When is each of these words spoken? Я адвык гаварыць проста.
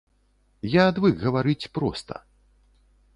Я 0.75 0.85
адвык 0.91 1.15
гаварыць 1.25 1.69
проста. 1.79 2.13